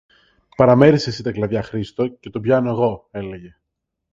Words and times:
Παραμέρισε 0.57 1.09
εσύ 1.09 1.23
τα 1.23 1.31
κλαδιά, 1.31 1.63
Χρήστο, 1.63 2.07
και 2.07 2.29
τον 2.29 2.41
πιάνω 2.41 2.69
εγώ, 2.69 3.07
έλεγε. 3.11 3.55